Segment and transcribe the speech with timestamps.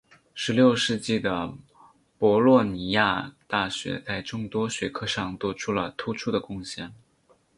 [0.33, 1.53] 十六世纪的
[2.17, 6.91] 博洛尼亚大学在众多学科上做出了突出的贡献。